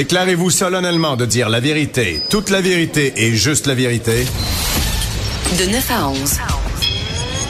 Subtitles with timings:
[0.00, 4.24] Déclarez-vous solennellement de dire la vérité, toute la vérité et juste la vérité.
[5.58, 6.38] De 9 à 11.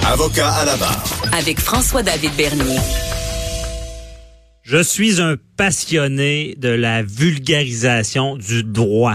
[0.04, 1.04] Avocat à la barre.
[1.30, 2.80] Avec François-David Bernier.
[4.64, 9.14] Je suis un passionné de la vulgarisation du droit.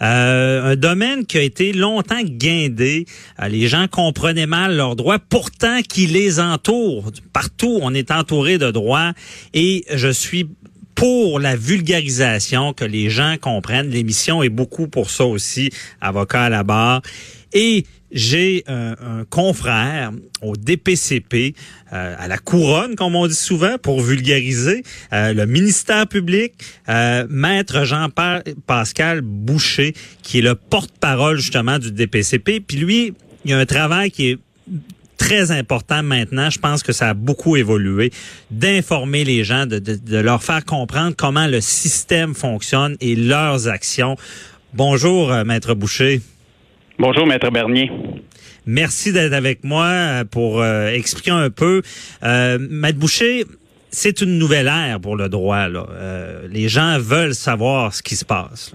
[0.00, 3.06] Euh, un domaine qui a été longtemps guindé.
[3.40, 7.10] Euh, les gens comprenaient mal leurs droits, pourtant qui les entourent.
[7.32, 9.12] Partout, on est entouré de droits
[9.54, 10.48] et je suis
[10.96, 13.90] pour la vulgarisation, que les gens comprennent.
[13.90, 17.02] L'émission est beaucoup pour ça aussi, avocat à la barre.
[17.52, 21.54] Et j'ai un, confrère au DPCP,
[21.92, 24.82] euh, à la couronne, comme on dit souvent, pour vulgariser,
[25.12, 26.54] euh, le ministère public,
[26.88, 32.60] euh, maître Jean-Pascal Boucher, qui est le porte-parole justement du DPCP.
[32.60, 33.12] Puis lui,
[33.44, 34.38] il y a un travail qui est
[35.16, 38.10] très important maintenant, je pense que ça a beaucoup évolué,
[38.50, 44.16] d'informer les gens, de, de, leur faire comprendre comment le système fonctionne et leurs actions.
[44.74, 46.20] Bonjour, euh, Maître Boucher.
[46.98, 47.90] Bonjour, Maître Bernier.
[48.66, 51.82] Merci d'être avec moi euh, pour euh, expliquer un peu.
[52.22, 53.44] Maître Boucher,
[53.90, 55.68] c'est une nouvelle ère pour le droit.
[55.68, 55.86] Là.
[56.50, 58.72] les gens veulent savoir ce qui se passe.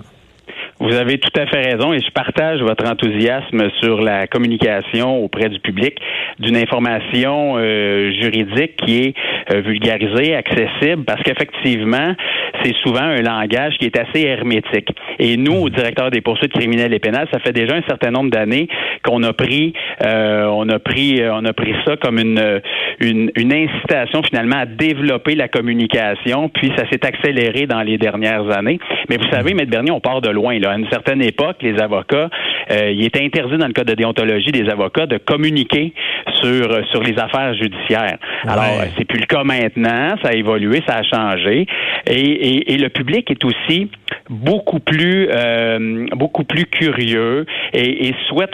[0.81, 5.47] Vous avez tout à fait raison et je partage votre enthousiasme sur la communication auprès
[5.47, 5.95] du public
[6.39, 9.13] d'une information euh, juridique qui est
[9.53, 12.15] euh, vulgarisée, accessible, parce qu'effectivement,
[12.63, 14.89] c'est souvent un langage qui est assez hermétique.
[15.19, 18.31] Et nous, au directeur des poursuites criminelles et pénales, ça fait déjà un certain nombre
[18.31, 18.67] d'années
[19.03, 22.59] qu'on a pris, euh, on a pris, on a pris ça comme une,
[22.99, 26.49] une, une incitation finalement à développer la communication.
[26.49, 28.79] Puis ça s'est accéléré dans les dernières années.
[29.09, 29.63] Mais vous savez, M.
[29.67, 32.29] Bernier, on part de loin là à une certaine époque, les avocats,
[32.71, 35.93] euh, il était interdit dans le code de déontologie des avocats de communiquer
[36.35, 38.17] sur euh, sur les affaires judiciaires.
[38.47, 41.67] Alors, c'est plus le cas maintenant, ça a évolué, ça a changé,
[42.07, 43.89] et, et, le public est aussi
[44.29, 48.53] beaucoup plus euh, beaucoup plus curieux et, et souhaite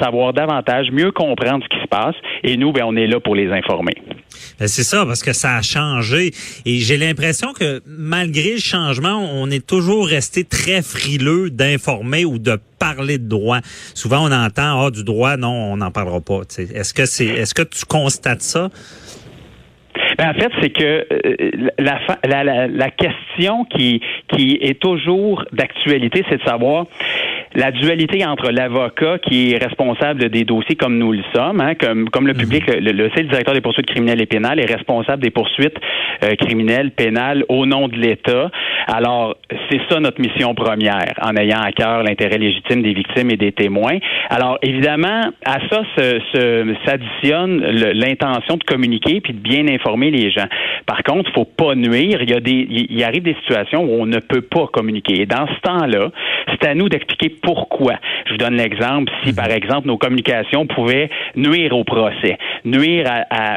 [0.00, 2.16] savoir davantage, mieux comprendre ce qui se passe.
[2.42, 3.94] Et nous, ben, on est là pour les informer.
[4.58, 6.32] Ben, c'est ça, parce que ça a changé.
[6.64, 12.38] Et j'ai l'impression que malgré le changement, on est toujours resté très frileux d'informer ou
[12.38, 13.60] de parler de droit.
[13.94, 16.40] Souvent, on entend, ah, du droit, non, on n'en parlera pas.
[16.58, 18.70] Est-ce que c'est, est-ce que tu constates ça?
[20.18, 26.24] Ben, en fait, c'est que euh, la, la, la, question qui, qui est toujours d'actualité,
[26.28, 26.86] c'est de savoir
[27.54, 32.08] la dualité entre l'avocat qui est responsable des dossiers comme nous le sommes, hein, comme,
[32.10, 32.74] comme le public, mhm.
[32.74, 35.76] le, le, le, directeur des poursuites criminelles et pénales est responsable des poursuites
[36.24, 38.50] euh, criminelles, pénales au nom de l'État.
[38.86, 39.36] Alors,
[39.72, 43.52] c'est ça notre mission première, en ayant à cœur l'intérêt légitime des victimes et des
[43.52, 43.98] témoins.
[44.28, 45.82] Alors, évidemment, à ça
[46.84, 47.60] s'additionne
[47.94, 50.46] l'intention de communiquer puis de bien informer les gens.
[50.84, 52.18] Par contre, il faut pas nuire.
[52.22, 55.22] Il y a des, il arrive des situations où on ne peut pas communiquer.
[55.22, 56.10] Et dans ce temps-là,
[56.50, 57.94] c'est à nous d'expliquer pourquoi.
[58.26, 59.10] Je vous donne l'exemple.
[59.24, 63.08] Si, par exemple, nos communications pouvaient nuire au procès, nuire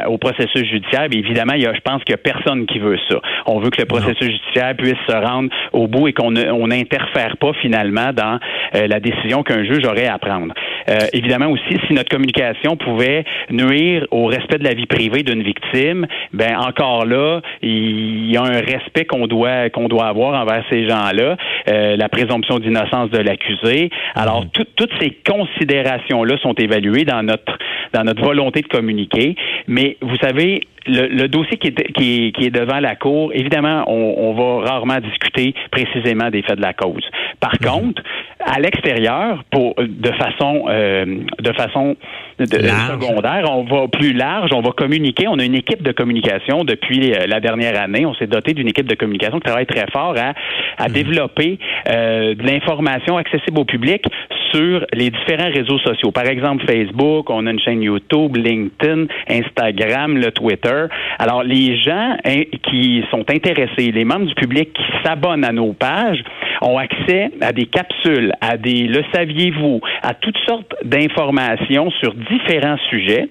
[0.08, 2.78] au processus judiciaire, bien évidemment, il y a, je pense qu'il n'y a personne qui
[2.78, 3.20] veut ça.
[3.46, 7.52] On veut que le processus judiciaire puisse se rendre au bout et qu'on n'interfère pas
[7.60, 8.38] finalement dans
[8.74, 10.54] euh, la décision qu'un juge aurait à prendre.
[10.88, 15.42] Euh, évidemment aussi, si notre communication pouvait nuire au respect de la vie privée d'une
[15.42, 20.64] victime, ben encore là, il y a un respect qu'on doit qu'on doit avoir envers
[20.70, 21.36] ces gens-là,
[21.68, 23.90] euh, la présomption d'innocence de l'accusé.
[24.14, 24.64] Alors mhm.
[24.76, 27.58] toutes ces considérations là sont évaluées dans notre
[27.92, 29.36] dans notre volonté de communiquer.
[29.66, 34.70] Mais vous savez, le, dossier qui est, qui, est, devant la Cour, évidemment, on, va
[34.70, 37.04] rarement discuter précisément des faits de la cause.
[37.40, 37.68] Par mhm.
[37.68, 38.02] contre,
[38.40, 41.04] à l'extérieur, pour de façon euh,
[41.40, 41.96] de façon
[42.44, 45.26] secondaire, on va plus large, on va communiquer.
[45.28, 48.04] On a une équipe de communication depuis euh, la dernière année.
[48.04, 50.34] On s'est doté d'une équipe de communication qui travaille très fort à,
[50.78, 50.94] à mhm.
[50.94, 51.58] développer
[51.88, 54.04] euh, de l'information accessible au public
[54.52, 56.12] sur les différents réseaux sociaux.
[56.12, 60.86] Par exemple, Facebook, on a une chaîne YouTube, LinkedIn, Instagram, le Twitter.
[61.18, 65.72] Alors, les gens hein, qui sont intéressés, les membres du public qui s'abonnent à nos
[65.72, 66.22] pages,
[66.62, 72.78] ont accès à des capsules, à des le saviez-vous, à toutes sortes d'informations sur différents
[72.90, 73.28] sujets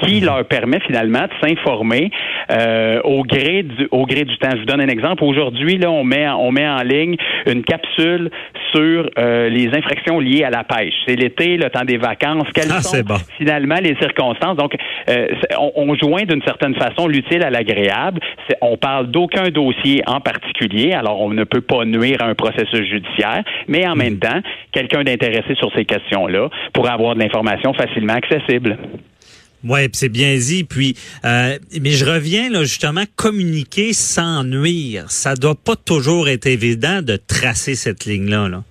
[0.00, 2.10] qui leur permet finalement de s'informer
[2.50, 4.50] euh, au gré du au gré du temps.
[4.52, 5.24] Je vous donne un exemple.
[5.24, 7.16] Aujourd'hui, là, on met on met en ligne
[7.46, 8.30] une capsule
[8.72, 10.94] sur euh, les infractions liées à la pêche.
[11.06, 12.46] C'est l'été, le temps des vacances.
[12.54, 13.02] Quelles ah, sont
[13.36, 14.56] finalement les circonstances?
[14.56, 14.74] Donc,
[15.08, 15.26] euh,
[15.58, 18.20] on, on, joint d'une certaine façon l'utile à l'agréable.
[18.60, 20.92] On parle d'aucun dossier en particulier.
[20.92, 24.20] Alors, on ne peut pas nuire à un processus judiciaire, mais en même hmm.
[24.20, 24.40] temps,
[24.72, 28.76] quelqu'un d'intéressé sur ces questions-là pourra avoir de l'information facilement accessible.
[29.64, 30.64] Oui, c'est bien dit.
[30.64, 35.10] Puis, euh, mais je reviens là justement communiquer sans nuire.
[35.10, 38.48] Ça doit pas toujours être évident de tracer cette ligne là.
[38.48, 38.62] là.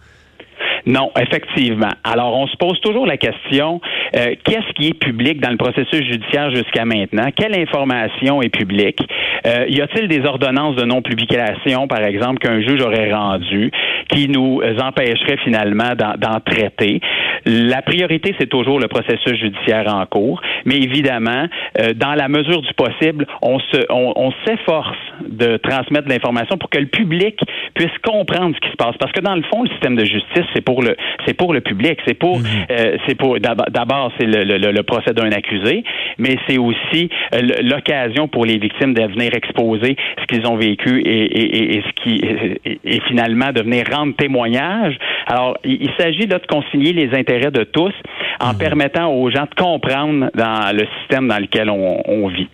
[0.85, 1.91] Non, effectivement.
[2.03, 3.79] Alors, on se pose toujours la question
[4.15, 7.29] euh, qu'est-ce qui est public dans le processus judiciaire jusqu'à maintenant?
[7.35, 8.99] Quelle information est publique?
[9.45, 13.71] Euh, Y a-t-il des ordonnances de non-publication, par exemple, qu'un juge aurait rendues
[14.09, 16.99] qui nous empêcherait finalement d'en traiter?
[17.45, 21.45] La priorité, c'est toujours le processus judiciaire en cours, mais évidemment,
[21.79, 24.97] euh, dans la mesure du possible, on se, on, s'efforce
[25.27, 27.39] de transmettre de l'information pour que le public
[27.73, 28.95] puisse comprendre ce qui se passe.
[28.99, 30.95] Parce que dans le fond, le système de justice, c'est pour le,
[31.25, 32.99] c'est pour le public, c'est pour, mm-hmm.
[33.07, 35.83] c'est pour d'abord c'est le, procès d'un accusé,
[36.17, 41.01] mais c'est aussi euh, l'occasion pour les victimes de venir exposer ce qu'ils ont vécu
[41.05, 42.21] et, ce qui
[42.65, 44.97] et, finalement de venir rendre témoignage.
[45.27, 47.93] Alors, il, s'agit de concilier les intérêts de tous
[48.39, 48.57] en mhm.
[48.57, 52.47] permettant aux gens de comprendre dans le système dans lequel on vit.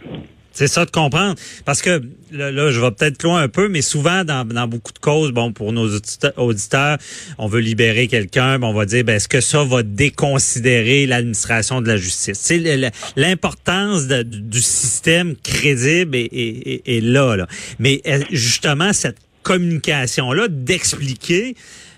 [0.56, 1.36] C'est ça de comprendre.
[1.66, 5.32] Parce que là, je vais peut-être loin un peu, mais souvent dans, beaucoup de causes,
[5.32, 5.90] bon, pour nos
[6.38, 6.98] auditeurs,
[7.38, 11.90] on veut libérer quelqu'un, on va dire ben, est-ce que ça va déconsidérer l'administration de
[11.90, 12.40] la justice?
[12.42, 17.48] C'est l'importance du système crédible est, là, là.
[17.80, 21.56] Mais euh, justement, cette communication-là, d'expliquer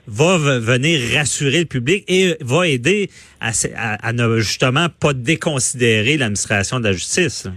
[0.07, 6.85] va venir rassurer le public et va aider à ne justement pas déconsidérer l'administration de
[6.85, 7.47] la justice.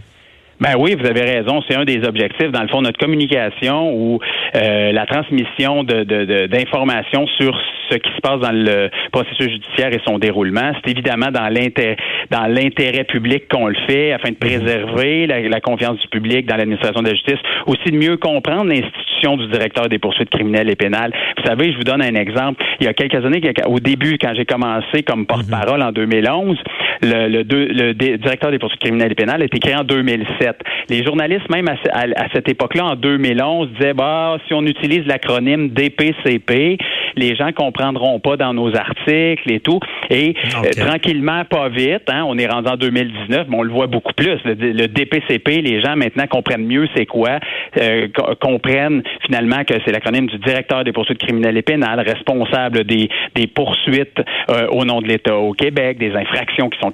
[0.60, 1.62] Ben oui, vous avez raison.
[1.66, 4.20] C'est un des objectifs, dans le fond, notre communication ou
[4.54, 7.58] euh, la transmission d'informations de, sur
[7.90, 10.72] ce qui se passe dans le processus judiciaire et son déroulement.
[10.84, 11.96] C'est évidemment dans l'intérêt
[12.30, 14.38] dans l'intérêt public qu'on le fait afin de mhm.
[14.38, 19.36] préserver la, confiance du public dans l'administration de la justice, aussi de mieux comprendre l'institution
[19.36, 21.12] du directeur des poursuites criminelles et pénales.
[21.36, 22.62] Vous savez, je vous donne un exemple.
[22.80, 26.56] Il y a quelques années, au début, quand j'ai commencé comme porte-parole en 2011,
[27.02, 30.56] le, le, le, directeur des poursuites criminelles et pénales a été créé en 2007.
[30.88, 36.78] Les journalistes, même à, cette époque-là, en 2011, disaient, bah, si on utilise l'acronyme DPCP,
[37.16, 39.80] les gens comprendront pas dans nos articles et tout.
[40.10, 43.86] Et euh, tranquillement, pas vite, hein, on est rendu en 2019, mais on le voit
[43.86, 44.38] beaucoup plus.
[44.44, 47.38] Le, DPCP, les gens maintenant comprennent mieux c'est quoi,
[47.78, 48.08] euh,
[48.40, 53.46] comprennent finalement que c'est l'acronyme du directeur des poursuites criminelles et pénales, responsable des, des
[53.46, 54.20] poursuites
[54.50, 56.89] euh, au nom de l'État au Québec, des infractions qui sont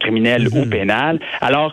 [0.54, 0.70] ou mhm.
[0.70, 1.18] pénales.
[1.40, 1.72] Alors,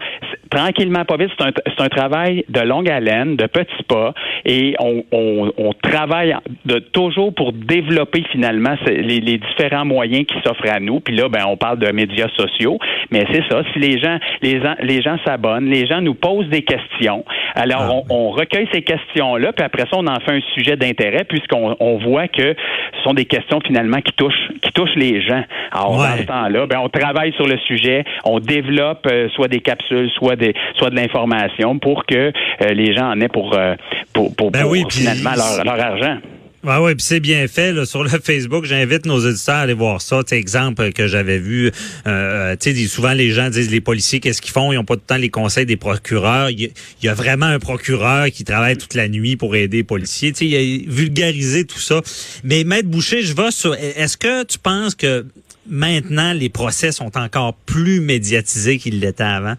[0.50, 4.14] tranquillement, pas vite, c'est un, un, travail de longue haleine, de petits pas,
[4.46, 6.36] et on, on, on travaille
[6.66, 11.00] de, toujours pour développer finalement les, les, différents moyens qui s'offrent à nous.
[11.00, 12.78] Puis là, ben, on parle de médias sociaux,
[13.12, 13.64] mais c'est ça.
[13.74, 17.26] Si les gens, les, les gens s'abonnent, les gens nous posent des questions.
[17.56, 20.76] Alors, ah, on, on, recueille ces questions-là, puis après ça, on en fait un sujet
[20.76, 22.56] d'intérêt, puisqu'on on voit que
[22.98, 25.44] ce sont des questions finalement qui touchent, qui touchent les gens.
[25.72, 29.62] Alors, dans ce temps-là, ben, on travaille sur le sujet, on développe euh, soit des
[29.62, 32.32] capsules, soit des, soit de l'information pour que
[32.62, 33.76] euh, les gens en aient pour, euh,
[34.14, 36.18] pour, pour, ben finalement leur, leur argent.
[36.66, 38.64] Ah oui, puis c'est bien fait là, sur le Facebook.
[38.64, 40.22] J'invite nos auditeurs à aller voir ça.
[40.26, 41.72] C'est exemple que j'avais vu.
[42.08, 42.56] Euh,
[42.88, 44.72] souvent les gens disent les policiers qu'est-ce qu'ils font?
[44.72, 46.50] Ils ont pas tout le temps les conseils des procureurs.
[46.50, 46.72] Il
[47.02, 50.32] y, a vraiment un procureur qui travaille toute la nuit pour aider les policiers.
[50.40, 52.02] Il a vulgarisé tout ça.
[52.46, 53.76] Mais maître Boucher, je vais sur.
[53.76, 55.26] Est-ce que tu penses que
[55.68, 59.56] maintenant les procès sont encore plus médiatisés qu'ils l'étaient avant.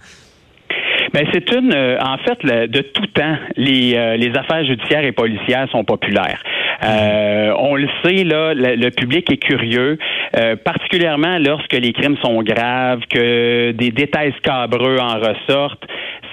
[1.15, 5.13] Ben c'est une, euh, en fait, de tout temps, les, euh, les affaires judiciaires et
[5.13, 6.43] policières sont populaires.
[6.83, 9.97] Euh, on le sait, là, le, public est curieux,
[10.65, 15.85] particulièrement lorsque les crimes sont graves, que des détails scabreux en ressortent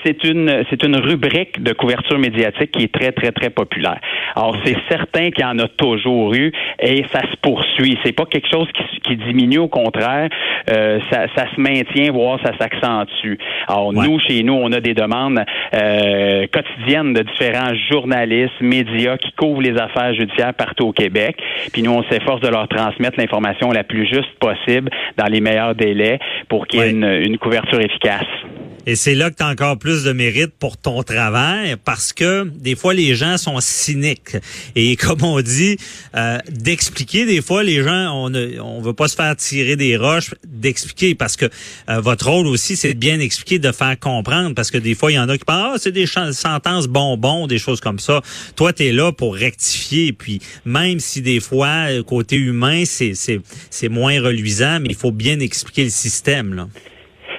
[0.04, 4.00] c'est une c'est une rubrique de couverture médiatique qui est très très très populaire.
[4.36, 7.98] Alors c'est certain qu'il y en a toujours eu et ça se poursuit.
[8.04, 10.30] C'est pas quelque chose qui, qui diminue au contraire,
[10.70, 13.38] euh, ça, ça, se maintient voire ça s'accentue.
[13.68, 15.44] Alors nous chez nous on a des demandes
[15.74, 21.38] euh, quotidiennes de différents journalistes, médias qui couvrent les affaires judiciaires partout au Québec.
[21.74, 25.76] Puis nous on s'efforce de leur transmettre l'information la plus juste possible dans les meilleurs
[25.76, 28.26] délais pour qu'il y ait une, une couverture efficace.
[28.88, 32.50] Et c'est là que tu as encore plus de mérite pour ton travail parce que
[32.56, 34.38] des fois les gens sont cyniques.
[34.76, 35.78] Et comme on dit,
[36.16, 39.98] euh, d'expliquer, des fois les gens, on ne on veut pas se faire tirer des
[39.98, 41.46] roches, d'expliquer parce que
[41.90, 45.12] euh, votre rôle aussi, c'est de bien expliquer, de faire comprendre parce que des fois
[45.12, 48.22] il y en a qui pensent, ah, c'est des sentences bonbons, des choses comme ça.
[48.56, 50.14] Toi, tu es là pour rectifier.
[50.14, 55.12] Puis même si des fois, côté humain, c'est, c'est, c'est moins reluisant, mais il faut
[55.12, 56.54] bien expliquer le système.
[56.54, 56.68] Là.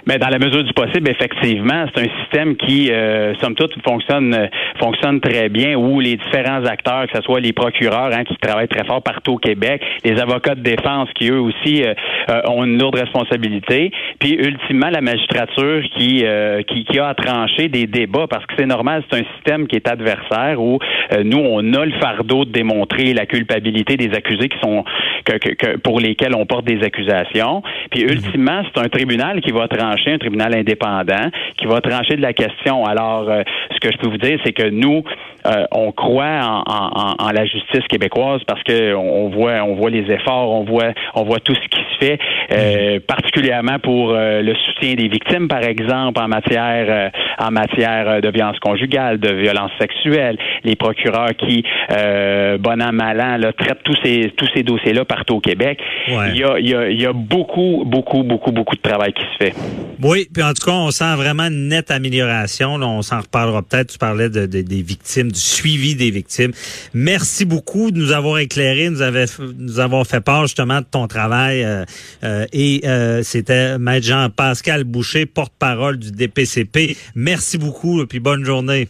[0.06, 4.34] Mais dans la mesure du possible, effectivement, c'est un système qui, euh, somme toute, fonctionne
[4.34, 4.46] euh,
[4.80, 8.68] fonctionne très bien, où les différents acteurs, que ce soit les procureurs hein, qui travaillent
[8.68, 11.94] très fort partout au Québec, les avocats de défense qui, eux aussi, euh,
[12.30, 16.24] euh, ont une lourde responsabilité, puis ultimement, la magistrature qui,
[16.66, 19.76] qui, qui, a à trancher des débats, parce que c'est normal, c'est un système qui
[19.76, 20.78] est adversaire, où
[21.24, 24.84] nous, on a le fardeau de démontrer la culpabilité des accusés qui sont
[25.24, 27.62] que, que, pour lesquels on porte des accusations.
[27.90, 32.22] Puis ultimement, c'est un tribunal qui va trancher, un tribunal indépendant, qui va trancher de
[32.22, 32.84] la question.
[32.84, 35.02] Alors, euh, ce que je peux vous dire, c'est que nous,
[35.46, 39.90] euh, on croit en, en, en, la justice québécoise parce que on voit, on voit
[39.90, 42.18] les efforts, on voit, on voit tout ce qui se fait,
[42.52, 48.58] euh, particulièrement pour le soutien des victimes, par exemple, en matière, en matière de violence
[48.60, 54.32] conjugale, de violence sexuelle, les procureurs qui, bon an mal an, là, traitent tous ces
[54.36, 55.78] tous ces dossiers-là partout au Québec.
[56.08, 59.12] Il, y a, il, y a, il y a beaucoup, beaucoup, beaucoup, beaucoup de travail
[59.12, 59.54] qui se fait.
[60.02, 62.78] Oui, puis en tout cas, on sent vraiment une nette amélioration.
[62.78, 63.92] Là, on s'en reparlera peut-être.
[63.92, 66.52] Tu parlais de, de, des victimes, du suivi des victimes.
[66.94, 69.26] Merci beaucoup de nous avoir éclairé, nous, avait,
[69.58, 71.62] nous avoir fait part justement de ton travail.
[71.62, 71.84] Euh,
[72.24, 76.96] euh, et euh, c'était Maître Jean-Pascal Boucher, porte-parole du DPCP.
[77.14, 78.88] Merci beaucoup, puis bonne journée.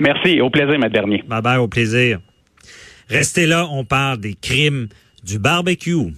[0.00, 1.22] Merci, au plaisir, Maître Bernier.
[1.28, 2.18] Bye bye, au plaisir.
[3.08, 4.88] Restez là, on parle des crimes
[5.22, 6.14] du barbecue.